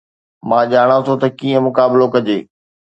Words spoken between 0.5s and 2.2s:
ڄاڻان ٿو ته ڪيئن مقابلو